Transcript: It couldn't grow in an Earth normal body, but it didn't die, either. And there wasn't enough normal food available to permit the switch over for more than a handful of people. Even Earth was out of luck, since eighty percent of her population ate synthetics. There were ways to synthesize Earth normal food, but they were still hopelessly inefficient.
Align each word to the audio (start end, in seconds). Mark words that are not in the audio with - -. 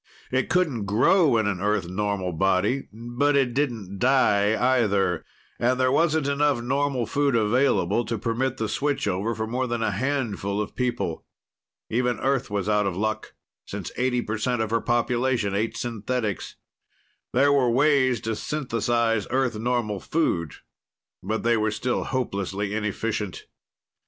It 0.31 0.49
couldn't 0.49 0.85
grow 0.85 1.37
in 1.37 1.45
an 1.45 1.61
Earth 1.61 1.87
normal 1.87 2.33
body, 2.33 2.87
but 2.91 3.35
it 3.35 3.53
didn't 3.53 3.99
die, 3.99 4.57
either. 4.77 5.23
And 5.59 5.79
there 5.79 5.91
wasn't 5.91 6.25
enough 6.27 6.59
normal 6.59 7.05
food 7.05 7.35
available 7.35 8.03
to 8.05 8.17
permit 8.17 8.57
the 8.57 8.67
switch 8.67 9.07
over 9.07 9.35
for 9.35 9.45
more 9.45 9.67
than 9.67 9.83
a 9.83 9.91
handful 9.91 10.59
of 10.59 10.75
people. 10.75 11.23
Even 11.87 12.19
Earth 12.19 12.49
was 12.49 12.67
out 12.67 12.87
of 12.87 12.97
luck, 12.97 13.35
since 13.67 13.91
eighty 13.95 14.23
percent 14.23 14.59
of 14.59 14.71
her 14.71 14.81
population 14.81 15.53
ate 15.53 15.77
synthetics. 15.77 16.55
There 17.31 17.53
were 17.53 17.69
ways 17.69 18.19
to 18.21 18.35
synthesize 18.35 19.27
Earth 19.29 19.55
normal 19.59 19.99
food, 19.99 20.55
but 21.21 21.43
they 21.43 21.57
were 21.57 21.69
still 21.69 22.05
hopelessly 22.05 22.73
inefficient. 22.73 23.45